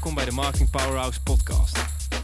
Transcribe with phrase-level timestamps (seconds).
[0.00, 1.78] Welkom bij de Marketing Powerhouse podcast.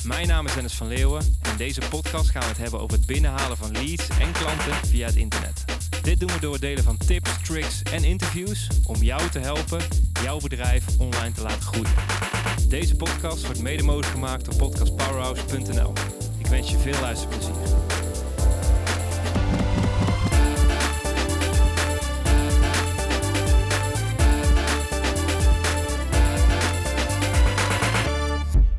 [0.04, 2.96] Mijn naam is Dennis van Leeuwen en in deze podcast gaan we het hebben over
[2.96, 5.64] het binnenhalen van leads en klanten via het internet.
[6.02, 9.80] Dit doen we door het delen van tips, tricks en interviews om jou te helpen
[10.22, 11.94] jouw bedrijf online te laten groeien.
[12.68, 15.92] Deze podcast wordt mede mogelijk gemaakt door podcastpowerhouse.nl.
[16.38, 17.54] Ik wens je veel luisterplezier.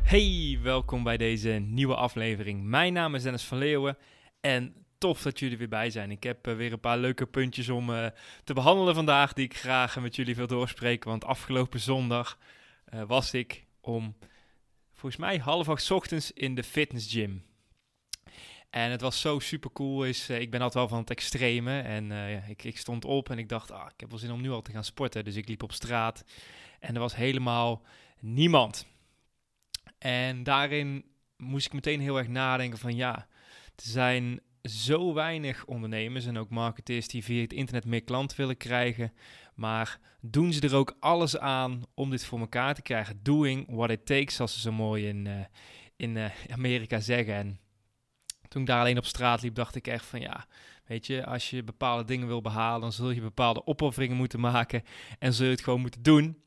[0.08, 2.64] Hey, welkom bij deze nieuwe aflevering.
[2.64, 3.98] Mijn naam is Dennis van Leeuwen
[4.40, 6.10] en tof dat jullie weer bij zijn.
[6.10, 8.06] Ik heb uh, weer een paar leuke puntjes om uh,
[8.44, 11.10] te behandelen vandaag die ik graag met jullie wil doorspreken.
[11.10, 12.38] Want afgelopen zondag
[12.94, 14.16] uh, was ik om
[14.92, 17.44] volgens mij half acht ochtends in de fitness gym.
[18.70, 20.04] En het was zo super cool.
[20.04, 21.80] Is, ik ben altijd wel van het extreme.
[21.80, 22.12] En
[22.48, 24.62] ik, ik, stond op en ik dacht, ah, ik heb wel zin om nu al
[24.62, 25.24] te gaan sporten.
[25.24, 26.24] Dus ik liep op straat
[26.80, 27.82] en er was helemaal
[28.20, 28.86] niemand.
[29.98, 31.04] En daarin
[31.36, 33.16] moest ik meteen heel erg nadenken van ja,
[33.76, 38.56] er zijn zo weinig ondernemers en ook marketeers die via het internet meer klanten willen
[38.56, 39.12] krijgen.
[39.54, 43.22] Maar doen ze er ook alles aan om dit voor elkaar te krijgen?
[43.22, 45.34] Doing what it takes, zoals ze zo mooi in, uh,
[45.96, 47.34] in uh, Amerika zeggen.
[47.34, 47.60] En
[48.48, 50.46] toen ik daar alleen op straat liep, dacht ik echt van ja,
[50.84, 54.82] weet je, als je bepaalde dingen wil behalen, dan zul je bepaalde opofferingen moeten maken
[55.18, 56.42] en zul je het gewoon moeten doen.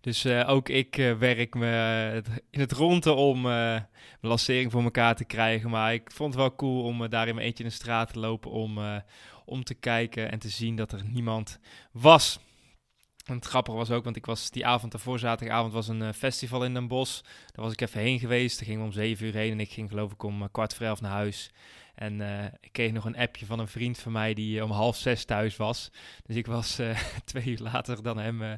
[0.00, 3.86] Dus uh, ook ik uh, werk me in het ronde om mijn
[4.20, 5.70] lancering voor elkaar te krijgen.
[5.70, 8.18] Maar ik vond het wel cool om daar in mijn eentje in de straat te
[8.18, 8.78] lopen om,
[9.44, 11.58] om te kijken en te zien dat er niemand
[11.92, 12.38] was.
[13.24, 16.64] En het grappige was ook, want ik was die avond daarvoor, zaterdagavond, was een festival
[16.64, 17.20] in Den Bosch.
[17.22, 18.56] Daar was ik even heen geweest.
[18.56, 20.86] Daar gingen we om zeven uur heen en ik ging geloof ik om kwart voor
[20.86, 21.50] elf naar huis.
[21.98, 24.96] En uh, ik kreeg nog een appje van een vriend van mij die om half
[24.96, 25.90] zes thuis was.
[26.26, 28.52] Dus ik was uh, twee uur later dan hem, uh,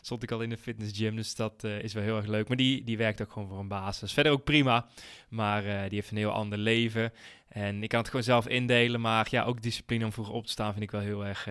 [0.00, 1.16] stond ik al in de fitness gym.
[1.16, 2.48] Dus dat is wel heel erg leuk.
[2.48, 4.12] Maar die, die werkt ook gewoon voor een basis.
[4.12, 4.86] Verder ook prima,
[5.28, 7.12] maar die heeft een heel ander leven.
[7.48, 10.52] En ik kan het gewoon zelf indelen, maar ja, ook discipline om vroeg op te
[10.52, 11.48] staan vind ik wel heel erg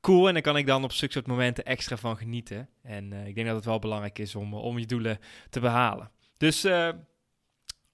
[0.00, 0.26] cool.
[0.26, 2.68] En daar kan ik dan op zulke soort momenten extra van genieten.
[2.82, 5.18] En ik denk dat het wel belangrijk is om, om je doelen
[5.50, 6.10] te behalen.
[6.36, 6.66] Dus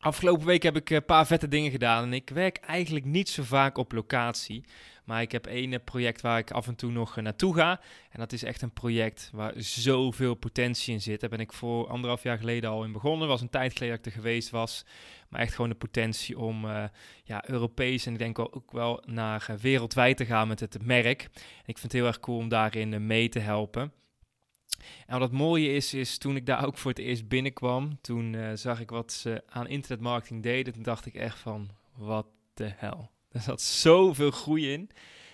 [0.05, 3.43] Afgelopen week heb ik een paar vette dingen gedaan en ik werk eigenlijk niet zo
[3.43, 4.65] vaak op locatie.
[5.05, 7.81] Maar ik heb één project waar ik af en toe nog naartoe ga.
[8.11, 11.21] En dat is echt een project waar zoveel potentie in zit.
[11.21, 13.29] Daar ben ik voor anderhalf jaar geleden al in begonnen.
[13.29, 14.85] was een tijd geleden dat ik er geweest was.
[15.29, 16.67] Maar echt gewoon de potentie om
[17.25, 21.23] ja, Europees en ik denk ook wel naar wereldwijd te gaan met het merk.
[21.65, 23.93] Ik vind het heel erg cool om daarin mee te helpen.
[25.07, 28.33] En wat het mooie is, is toen ik daar ook voor het eerst binnenkwam, toen
[28.33, 30.73] uh, zag ik wat ze aan internetmarketing deden.
[30.73, 33.11] Toen dacht ik echt van, wat de hel.
[33.33, 34.91] Er zat zoveel groei in.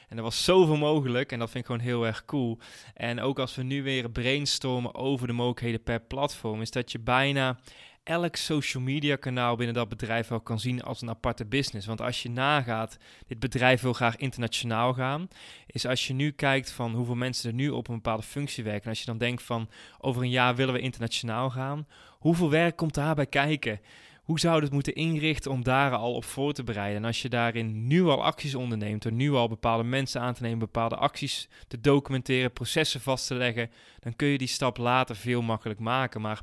[0.09, 2.59] En er was zoveel mogelijk en dat vind ik gewoon heel erg cool.
[2.94, 6.99] En ook als we nu weer brainstormen over de mogelijkheden per platform, is dat je
[6.99, 7.59] bijna
[8.08, 11.86] elk social media kanaal binnen dat bedrijf wel kan zien als een aparte business.
[11.86, 15.28] Want als je nagaat, dit bedrijf wil graag internationaal gaan,
[15.66, 18.82] is als je nu kijkt van hoeveel mensen er nu op een bepaalde functie werken,
[18.82, 22.76] en als je dan denkt van over een jaar willen we internationaal gaan, hoeveel werk
[22.76, 23.80] komt daarbij kijken?
[24.22, 26.96] Hoe zou het moeten inrichten om daar al op voor te bereiden?
[26.96, 30.42] En als je daarin nu al acties onderneemt, door nu al bepaalde mensen aan te
[30.42, 33.70] nemen, bepaalde acties te documenteren, processen vast te leggen,
[34.00, 36.20] dan kun je die stap later veel makkelijk maken.
[36.20, 36.40] Maar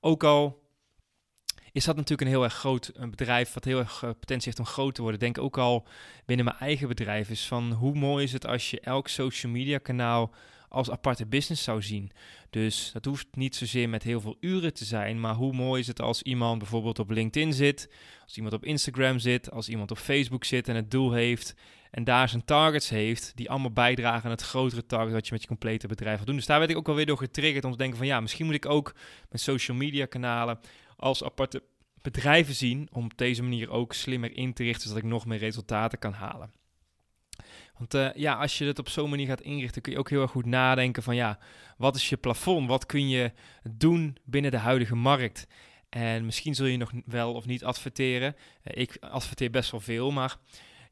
[0.00, 0.63] ook al
[1.74, 4.58] is dat natuurlijk een heel erg groot een bedrijf wat heel erg uh, potentie heeft
[4.58, 5.20] om groot te worden.
[5.20, 5.86] Denk ook al
[6.24, 9.78] binnen mijn eigen bedrijf is van hoe mooi is het als je elk social media
[9.78, 10.34] kanaal
[10.68, 12.10] als aparte business zou zien.
[12.50, 15.86] Dus dat hoeft niet zozeer met heel veel uren te zijn, maar hoe mooi is
[15.86, 17.88] het als iemand bijvoorbeeld op LinkedIn zit,
[18.24, 21.54] als iemand op Instagram zit, als iemand op Facebook zit en het doel heeft
[21.94, 25.42] en daar zijn targets heeft, die allemaal bijdragen aan het grotere target wat je met
[25.42, 26.36] je complete bedrijf gaat doen.
[26.36, 28.46] Dus daar werd ik ook wel weer door getriggerd om te denken van ja, misschien
[28.46, 28.94] moet ik ook
[29.30, 30.58] met social media kanalen
[30.96, 31.62] als aparte
[32.02, 35.38] bedrijven zien om op deze manier ook slimmer in te richten, zodat ik nog meer
[35.38, 36.52] resultaten kan halen.
[37.78, 40.22] Want uh, ja, als je het op zo'n manier gaat inrichten, kun je ook heel
[40.22, 41.38] erg goed nadenken van ja,
[41.76, 42.68] wat is je plafond?
[42.68, 43.32] Wat kun je
[43.70, 45.46] doen binnen de huidige markt?
[45.88, 48.36] En misschien zul je nog wel of niet adverteren.
[48.36, 50.36] Uh, ik adverteer best wel veel, maar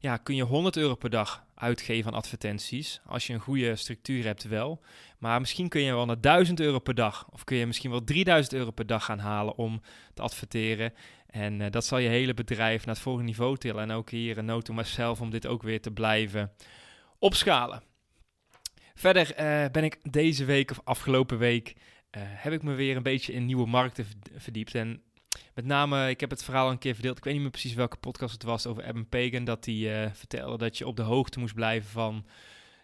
[0.03, 3.01] ja, kun je 100 euro per dag uitgeven aan advertenties.
[3.05, 4.81] Als je een goede structuur hebt wel.
[5.17, 7.27] Maar misschien kun je wel naar 1000 euro per dag.
[7.31, 9.81] Of kun je misschien wel 3000 euro per dag gaan halen om
[10.13, 10.93] te adverteren.
[11.27, 13.81] En uh, dat zal je hele bedrijf naar het volgende niveau tillen.
[13.81, 16.51] En ook hier een note to myself om dit ook weer te blijven
[17.19, 17.83] opschalen.
[18.95, 21.75] Verder uh, ben ik deze week of afgelopen week...
[22.17, 24.75] Uh, heb ik me weer een beetje in nieuwe markten verdiept.
[24.75, 25.01] En
[25.53, 27.17] met name, ik heb het verhaal een keer verdeeld.
[27.17, 29.43] Ik weet niet meer precies welke podcast het was over Evan Pagan.
[29.43, 29.73] Dat hij
[30.05, 32.25] uh, vertelde dat je op de hoogte moest blijven van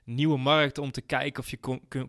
[0.03, 1.59] nieuwe markt om te kijken of je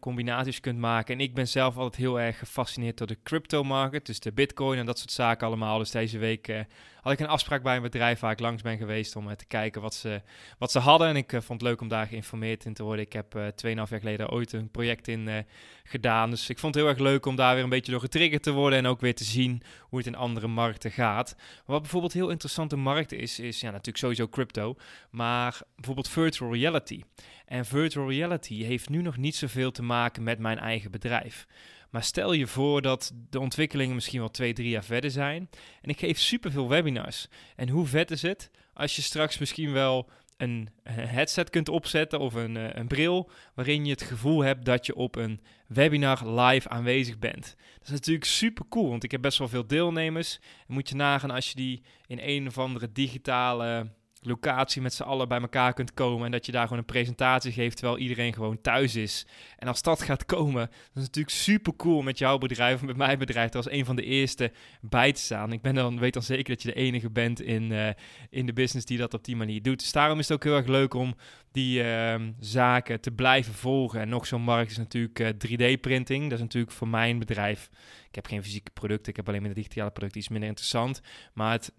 [0.01, 1.15] combinaties kunt maken.
[1.15, 4.79] En ik ben zelf altijd heel erg gefascineerd door de crypto market, dus de bitcoin
[4.79, 5.79] en dat soort zaken allemaal.
[5.79, 6.61] Dus deze week uh,
[7.01, 9.47] had ik een afspraak bij een bedrijf waar ik langs ben geweest om uh, te
[9.47, 10.23] kijken wat ze,
[10.59, 11.09] wat ze hadden.
[11.09, 13.05] En ik uh, vond het leuk om daar geïnformeerd in te worden.
[13.05, 15.45] Ik heb uh, 2,5 jaar geleden ooit een project in
[15.85, 16.31] gedaan.
[16.31, 18.53] Dus ik vond het heel erg leuk om daar weer een beetje door getriggerd te
[18.53, 18.79] worden.
[18.79, 21.37] En ook weer te zien hoe het in andere markten gaat.
[21.65, 24.77] wat bijvoorbeeld heel interessante markt is, is ja, natuurlijk sowieso crypto.
[25.11, 27.03] Maar bijvoorbeeld virtual reality.
[27.47, 31.47] En virtual reality heeft nu nog niet zoveel te maken met mijn eigen bedrijf.
[31.91, 35.49] Maar stel je voor dat de ontwikkelingen misschien wel twee, drie jaar verder zijn.
[35.83, 37.29] En ik geef superveel webinars.
[37.57, 42.35] En hoe vet is het als je straks misschien wel een headset kunt opzetten of
[42.35, 46.69] een, eh, een bril waarin je het gevoel hebt dat je op een webinar live
[46.69, 47.57] aanwezig bent.
[47.79, 50.39] Dat is natuurlijk super cool, want ik heb best wel veel deelnemers.
[50.69, 53.91] En moet je nagaan als je die in een of andere digitale
[54.23, 57.53] locatie met z'n allen bij elkaar kunt komen en dat je daar gewoon een presentatie
[57.53, 59.27] geeft terwijl iedereen gewoon thuis is.
[59.57, 62.97] En als dat gaat komen, dan is natuurlijk super cool met jouw bedrijf of met
[62.97, 65.53] mijn bedrijf er als een van de eerste bij te staan.
[65.53, 67.89] Ik ben dan, weet dan zeker dat je de enige bent in, uh,
[68.31, 69.79] in de business die dat op die manier doet.
[69.79, 71.15] Dus daarom is het ook heel erg leuk om
[71.53, 74.01] die uh, zaken te blijven volgen.
[74.01, 76.23] En nog zo'n markt is natuurlijk uh, eh, 3D-printing.
[76.23, 77.71] Dat is natuurlijk voor mijn bedrijf.
[78.09, 81.01] Ik heb geen fysieke producten, ik heb alleen maar digitale producten, iets minder interessant.
[81.35, 81.73] Maar het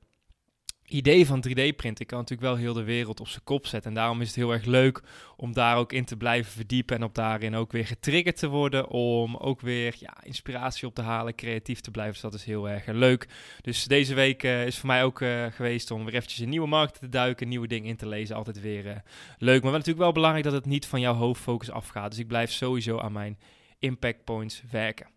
[0.92, 3.90] idee van 3D-printen kan natuurlijk wel heel de wereld op zijn kop zetten.
[3.90, 5.02] En daarom is het heel erg leuk
[5.36, 8.88] om daar ook in te blijven verdiepen en op daarin ook weer getriggerd te worden.
[8.90, 12.14] Om ook weer ja, inspiratie op te halen, creatief te blijven.
[12.14, 13.28] Dus dat is heel erg leuk.
[13.62, 16.68] Dus deze week uh, is voor mij ook uh, geweest om weer eventjes in nieuwe
[16.68, 18.36] markten te duiken, nieuwe dingen in te lezen.
[18.36, 18.92] Altijd weer uh,
[19.38, 19.62] leuk.
[19.62, 22.10] Maar wel natuurlijk wel belangrijk dat het niet van jouw hoofdfocus afgaat.
[22.10, 23.40] Dus ik blijf sowieso aan mijn
[23.80, 25.08] impact points werken.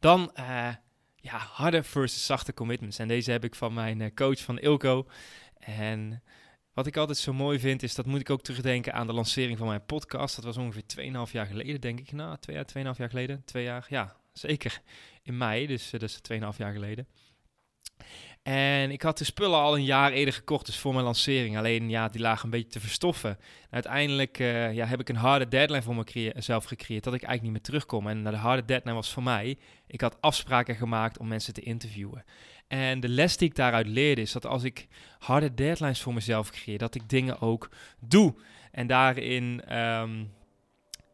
[0.00, 0.32] Dan
[1.20, 2.98] ja, harde versus zachte commitments.
[2.98, 5.06] En deze heb ik van mijn eh, coach van Ilko.
[5.58, 6.22] En
[6.72, 9.58] wat ik altijd zo mooi vind, is dat moet ik ook terugdenken aan de lancering
[9.58, 10.34] van mijn podcast.
[10.36, 10.82] Dat was ongeveer
[11.26, 12.12] 2,5 jaar geleden, denk ik.
[12.12, 13.44] Nou, twee jaar, 2,5 jaar geleden.
[13.44, 14.82] Twee jaar, ja, zeker.
[15.22, 17.08] In mei, dus dat is 2,5 jaar geleden.
[18.42, 21.58] En ik had de spullen al een jaar eerder gekocht, dus voor mijn lancering.
[21.58, 23.38] Alleen ja, die lagen een beetje te verstoffen.
[23.70, 26.04] uiteindelijk uh, ja, heb ik een harde deadline voor
[26.34, 28.08] mezelf gecreëerd dat ik eigenlijk niet meer terugkom.
[28.08, 32.24] En de harde deadline was voor mij, ik had afspraken gemaakt om mensen te interviewen.
[32.68, 34.88] En de les die ik daaruit leerde is dat als ik
[35.18, 37.70] harde deadlines voor mezelf creëer, dat ik dingen ook
[38.00, 38.34] doe.
[38.70, 40.32] En daarin um,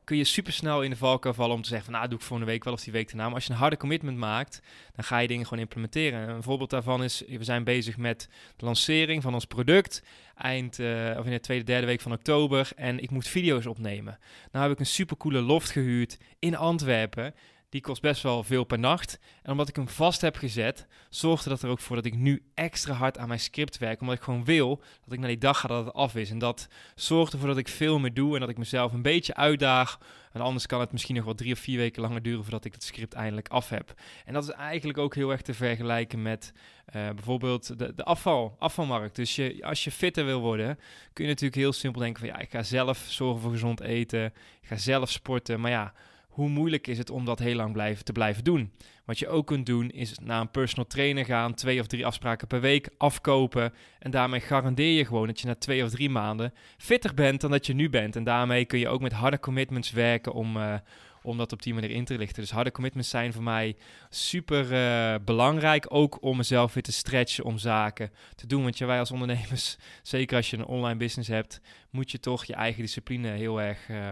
[0.06, 2.24] kun je super snel in de valkuil vallen om te zeggen van nou doe ik
[2.24, 3.24] volgende week wel of die week daarna.
[3.24, 4.60] Maar als je een harde commitment maakt,
[4.94, 6.28] dan ga je dingen gewoon implementeren.
[6.28, 10.02] Een voorbeeld daarvan is, we zijn bezig met de lancering van ons product
[10.36, 14.18] eind uh, of in de tweede, derde week van oktober en ik moet video's opnemen.
[14.52, 17.34] Nou heb ik een super coole loft gehuurd in Antwerpen
[17.76, 19.18] die kost best wel veel per nacht.
[19.42, 22.42] En omdat ik hem vast heb gezet, zorgde dat er ook voor dat ik nu
[22.54, 24.00] extra hard aan mijn script werk.
[24.00, 26.30] Omdat ik gewoon wil dat ik naar die dag ga dat het af is.
[26.30, 29.34] En dat zorgt ervoor dat ik veel meer doe en dat ik mezelf een beetje
[29.34, 29.98] uitdaag.
[30.32, 32.72] En anders kan het misschien nog wel drie of vier weken langer duren voordat ik
[32.72, 33.94] het script eindelijk af heb.
[34.24, 38.56] En dat is eigenlijk ook heel erg te vergelijken met uh, bijvoorbeeld de, de afval,
[38.58, 39.16] afvalmarkt.
[39.16, 40.78] Dus je, als je fitter wil worden,
[41.12, 44.24] kun je natuurlijk heel simpel denken van ja, ik ga zelf zorgen voor gezond eten.
[44.60, 45.60] Ik ga zelf sporten.
[45.60, 45.92] Maar ja
[46.36, 48.72] hoe moeilijk is het om dat heel lang blijven, te blijven doen?
[49.04, 52.46] Wat je ook kunt doen is naar een personal trainer gaan, twee of drie afspraken
[52.46, 53.72] per week afkopen.
[53.98, 57.50] En daarmee garandeer je gewoon dat je na twee of drie maanden fitter bent dan
[57.50, 58.16] dat je nu bent.
[58.16, 60.74] En daarmee kun je ook met harde commitments werken om, uh,
[61.22, 62.42] om dat op die manier in te lichten.
[62.42, 63.76] Dus harde commitments zijn voor mij
[64.10, 65.86] super uh, belangrijk.
[65.88, 68.62] Ook om mezelf weer te stretchen om zaken te doen.
[68.62, 72.54] Want wij als ondernemers, zeker als je een online business hebt, moet je toch je
[72.54, 73.88] eigen discipline heel erg...
[73.88, 74.10] Uh,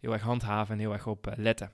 [0.00, 1.72] heel erg handhaven en heel erg op eh, letten.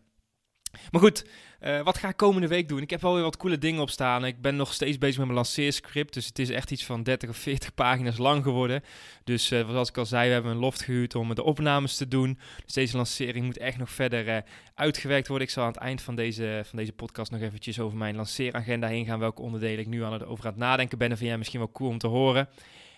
[0.90, 1.26] Maar goed,
[1.60, 2.82] uh, wat ga ik komende week doen?
[2.82, 4.24] Ik heb wel weer wat coole dingen op staan.
[4.24, 6.14] Ik ben nog steeds bezig met mijn lanceerscript.
[6.14, 8.82] Dus het is echt iets van 30 of 40 pagina's lang geworden.
[9.24, 12.08] Dus uh, zoals ik al zei, we hebben een loft gehuurd om de opnames te
[12.08, 12.38] doen.
[12.64, 15.46] Dus deze lancering moet echt nog verder uitgewerkt worden.
[15.46, 18.88] Ik zal aan het eind van deze, van deze podcast nog eventjes over mijn lanceeragenda
[18.88, 19.18] heen gaan.
[19.18, 21.10] Welke onderdelen ik nu aan het, over aan het nadenken ben.
[21.10, 22.48] En vind jij misschien wel cool om te horen.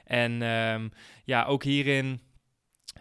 [0.04, 0.92] En um,
[1.24, 2.20] ja, ook hierin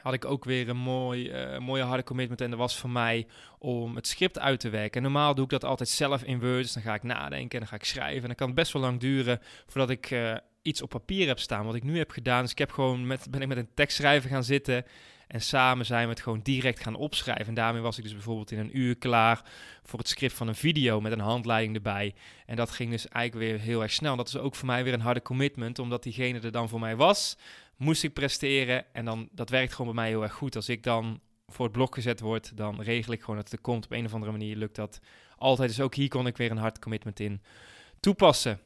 [0.02, 2.42] had ik ook weer een mooi, uh, mooie harde commitment.
[2.42, 3.28] En dat was voor mij
[3.60, 4.96] om het script uit te werken.
[4.96, 6.62] En normaal doe ik dat altijd zelf in Word.
[6.62, 8.22] Dus dan ga ik nadenken en dan ga ik schrijven.
[8.22, 11.40] En dan kan het best wel lang duren voordat ik uh, iets op papier heb
[11.40, 11.66] staan.
[11.66, 14.30] Wat ik nu heb gedaan, dus ik heb gewoon met, ben ik met een tekstschrijver
[14.30, 14.86] gaan zitten.
[15.28, 17.48] En samen zijn we het gewoon direct gaan opschrijven.
[17.48, 19.42] En daarmee was ik dus bijvoorbeeld in een uur klaar
[19.84, 22.16] voor het script van een video met een handleiding erbij.
[22.46, 24.16] En dat ging dus eigenlijk weer heel erg snel.
[24.16, 26.96] Dat is ook voor mij weer een harde commitment, omdat diegene er dan voor mij
[26.96, 27.38] was
[27.78, 28.94] moest ik presteren.
[28.94, 30.56] En dan, dat werkt gewoon bij mij heel erg goed.
[30.56, 33.62] Als ik dan voor het blok gezet word, dan regel ik gewoon dat het er
[33.62, 33.86] komt.
[33.86, 35.00] Op een of andere manier lukt dat
[35.36, 35.70] altijd.
[35.70, 37.42] Dus ook hier kon ik weer een hard commitment in
[38.00, 38.60] toepassen.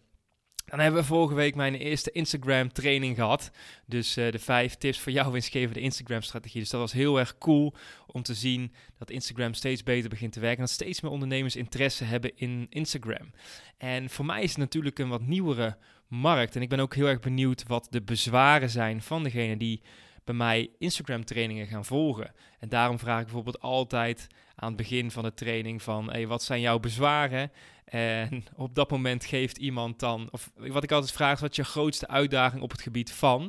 [0.65, 3.51] Dan hebben we vorige week mijn eerste Instagram training gehad.
[3.85, 6.61] Dus uh, de vijf tips voor jouw winstgevende Instagram strategie.
[6.61, 7.75] Dus dat was heel erg cool
[8.07, 10.59] om te zien dat Instagram steeds beter begint te werken.
[10.59, 13.31] En dat steeds meer ondernemers interesse hebben in Instagram.
[13.77, 15.77] En voor mij is het natuurlijk een wat nieuwere
[16.11, 16.55] markt.
[16.55, 19.81] En ik ben ook heel erg benieuwd wat de bezwaren zijn van degene die
[20.23, 22.31] bij mij Instagram trainingen gaan volgen.
[22.59, 26.43] En daarom vraag ik bijvoorbeeld altijd aan het begin van de training van hey, wat
[26.43, 27.51] zijn jouw bezwaren?
[27.85, 31.63] En op dat moment geeft iemand dan, of wat ik altijd vraag, wat is je
[31.63, 33.41] grootste uitdaging op het gebied van?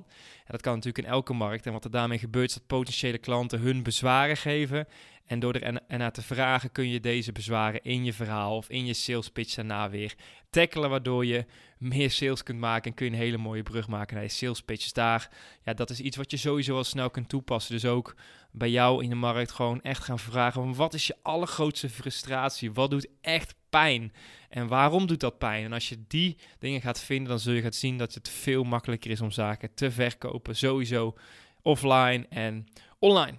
[0.44, 1.66] En dat kan natuurlijk in elke markt.
[1.66, 4.86] En wat er daarmee gebeurt, is dat potentiële klanten hun bezwaren geven.
[5.26, 8.86] En door er naar te vragen kun je deze bezwaren in je verhaal of in
[8.86, 10.14] je sales pitch daarna weer
[10.50, 11.44] tackelen, waardoor je
[11.78, 14.62] meer sales kunt maken en kun je een hele mooie brug maken naar je sales
[14.62, 14.82] pitch.
[14.82, 15.30] Dus daar,
[15.64, 17.74] ja, dat is iets wat je sowieso al snel kunt toepassen.
[17.74, 18.16] Dus ook
[18.50, 22.72] bij jou in de markt gewoon echt gaan vragen wat is je allergrootste frustratie?
[22.72, 24.12] Wat doet echt pijn?
[24.48, 25.64] En waarom doet dat pijn?
[25.64, 28.64] En als je die dingen gaat vinden, dan zul je gaan zien dat het veel
[28.64, 30.56] makkelijker is om zaken te verkopen.
[30.56, 31.16] Sowieso
[31.62, 32.66] offline en
[32.98, 33.38] online.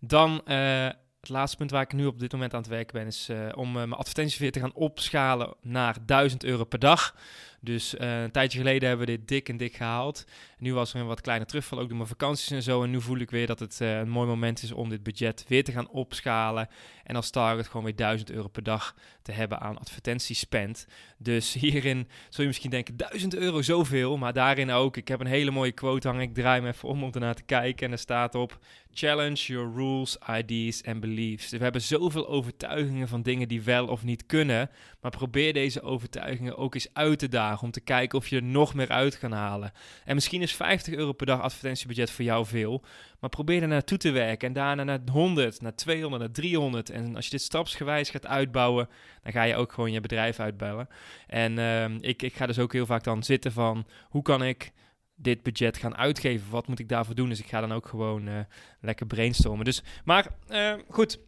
[0.00, 0.88] Dan uh,
[1.20, 3.48] het laatste punt waar ik nu op dit moment aan het werken ben, is uh,
[3.54, 7.14] om uh, mijn advertenties weer te gaan opschalen naar 1000 euro per dag.
[7.60, 10.24] Dus uh, een tijdje geleden hebben we dit dik en dik gehaald.
[10.58, 12.82] Nu was er een wat kleine terugval, ook door mijn vakanties en zo.
[12.82, 15.64] En nu voel ik weer dat het een mooi moment is om dit budget weer
[15.64, 16.68] te gaan opschalen.
[17.04, 20.86] En als target gewoon weer 1000 euro per dag te hebben aan advertentiespend.
[21.18, 24.16] Dus hierin zul je misschien denken, 1000 euro zoveel.
[24.16, 26.22] Maar daarin ook, ik heb een hele mooie quote hangen.
[26.22, 27.86] Ik draai hem even om om ernaar te kijken.
[27.86, 28.58] En er staat op,
[28.92, 31.48] challenge your rules, ideas and beliefs.
[31.48, 34.70] Dus we hebben zoveel overtuigingen van dingen die wel of niet kunnen.
[35.00, 37.49] Maar probeer deze overtuigingen ook eens uit te dagen.
[37.58, 39.72] Om te kijken of je er nog meer uit kan halen.
[40.04, 42.82] En misschien is 50 euro per dag advertentiebudget voor jou veel.
[43.20, 44.48] Maar probeer er naartoe te werken.
[44.48, 46.90] En daarna naar 100, naar 200, naar 300.
[46.90, 48.88] En als je dit stapsgewijs gaat uitbouwen,
[49.22, 50.88] dan ga je ook gewoon je bedrijf uitbouwen.
[51.26, 54.72] En uh, ik, ik ga dus ook heel vaak dan zitten van hoe kan ik
[55.16, 56.50] dit budget gaan uitgeven?
[56.50, 57.28] Wat moet ik daarvoor doen?
[57.28, 58.38] Dus ik ga dan ook gewoon uh,
[58.80, 59.64] lekker brainstormen.
[59.64, 61.18] Dus, maar uh, goed.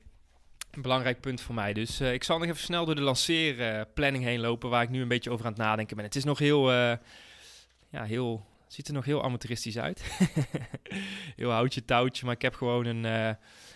[0.73, 1.73] Een belangrijk punt voor mij.
[1.73, 5.03] Dus uh, ik zal nog even snel door de lanceerplanning heen lopen, waar ik nu
[5.03, 6.05] een beetje over aan het nadenken ben.
[6.05, 6.99] Het is nog heel, ja,
[7.91, 10.03] heel Ziet er nog heel amateuristisch uit.
[11.37, 13.29] heel houtje touwtje, maar ik heb gewoon een, uh,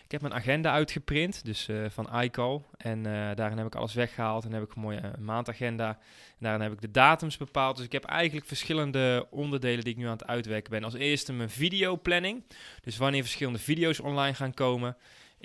[0.05, 2.67] ik heb mijn agenda uitgeprint, dus uh, van iCal.
[2.77, 5.89] En uh, daarin heb ik alles weggehaald en heb ik een mooie maandagenda.
[5.89, 7.77] En daarin heb ik de datums bepaald.
[7.77, 10.85] Dus ik heb eigenlijk verschillende onderdelen die ik nu aan het uitwerken ben.
[10.85, 12.43] Als eerste mijn videoplanning.
[12.81, 14.97] Dus wanneer verschillende video's online gaan komen.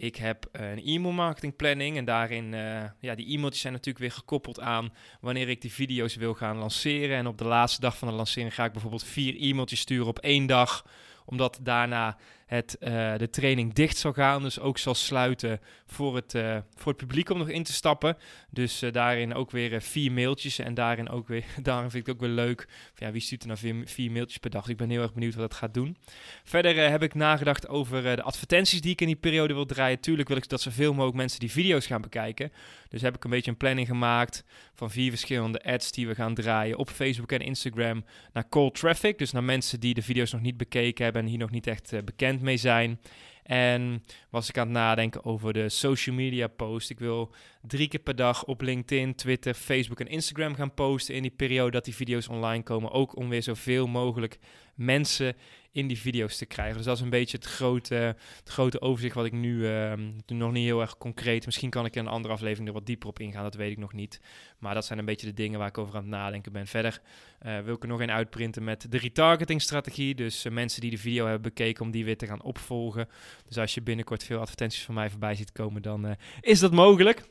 [0.02, 4.06] Ik heb uh, een e-mail marketing planning en daarin, uh, ja, die e-mailtjes zijn natuurlijk
[4.06, 7.18] weer gekoppeld aan wanneer ik die video's wil gaan lanceren.
[7.18, 10.20] En op de laatste dag van de lancering ga ik bijvoorbeeld vier e-mailtjes sturen op
[10.20, 10.86] één dag,
[11.26, 12.18] omdat daarna
[12.52, 14.44] het, uh, de training dicht zal gaan.
[14.44, 18.18] Dus ook zal sluiten voor het, uh, voor het publiek om nog in te stappen.
[18.50, 20.60] Dus uh, daarin ook weer vier mailtjes.
[20.60, 22.68] En daarin ook weer, daarin vind ik het ook weer leuk.
[22.96, 24.68] Ja, wie stuurt er nou vier, vier mailtjes per dag?
[24.68, 25.98] Ik ben heel erg benieuwd wat dat gaat doen.
[26.44, 30.00] Verder heb ik nagedacht over de advertenties die ik in die periode wil draaien.
[30.00, 32.52] Tuurlijk wil ik dat zoveel mogelijk mensen die video's gaan bekijken.
[32.90, 34.44] Dus heb ik een beetje een planning gemaakt
[34.74, 39.18] van vier verschillende ads die we gaan draaien op Facebook en Instagram naar cold traffic.
[39.18, 42.06] Dus naar mensen die de video's nog niet bekeken hebben en hier nog niet echt
[42.06, 43.00] bekend mee zijn.
[43.44, 46.90] En was ik aan het nadenken over de social media post.
[46.90, 51.22] Ik wil drie keer per dag op LinkedIn, Twitter, Facebook en Instagram gaan posten in
[51.22, 52.92] die periode dat die video's online komen.
[52.92, 54.40] Ook om weer zoveel mogelijk
[54.76, 55.36] mensen
[55.72, 56.78] in die video's te krijgen.
[56.78, 57.96] Dus dat is een beetje het grote,
[58.40, 59.94] het grote overzicht wat ik nu uh,
[60.28, 61.46] nog niet heel erg concreet.
[61.46, 63.78] Misschien kan ik in een andere aflevering er wat dieper op ingaan, dat weet ik
[63.78, 64.22] nog niet.
[64.60, 66.68] Maar dat zijn een beetje de dingen waar ik over aan het nadenken ben.
[66.68, 67.02] Verder
[67.46, 70.16] uh, wil ik er nog een uitprinten met de retargeting strategie.
[70.16, 73.08] Dus uh, mensen die de video hebben bekeken om die weer te gaan opvolgen.
[73.48, 76.12] Dus als je binnenkort veel advertenties van mij voorbij ziet komen, dan eh,
[76.42, 77.24] is dat mogelijk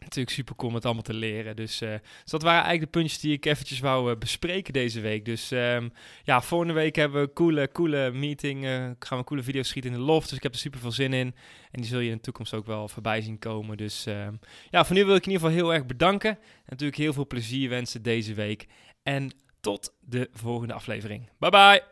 [0.00, 1.56] natuurlijk super cool om het allemaal te leren.
[1.56, 5.00] Dus, uh, dus, dat waren eigenlijk de puntjes die ik eventjes wou uh, bespreken deze
[5.00, 5.24] week.
[5.24, 5.92] Dus um,
[6.24, 8.64] ja, volgende week hebben we een coole, coole meeting.
[8.64, 10.28] Uh, gaan we coole video's schieten in de loft.
[10.28, 11.34] Dus ik heb er super veel zin in.
[11.70, 13.76] En die zul je in de toekomst ook wel voorbij zien komen.
[13.76, 14.38] Dus um,
[14.70, 16.30] ja, voor nu wil ik in ieder geval heel erg bedanken.
[16.30, 18.66] En natuurlijk heel veel plezier wensen deze week.
[19.02, 19.30] En
[19.60, 21.28] tot de volgende aflevering.
[21.38, 21.82] Bye bye!